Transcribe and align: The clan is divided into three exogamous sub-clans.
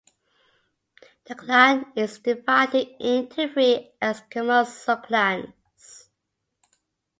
The 1.25 1.35
clan 1.35 1.91
is 1.95 2.17
divided 2.17 2.87
into 2.99 3.53
three 3.53 3.91
exogamous 4.01 4.81
sub-clans. 4.81 6.09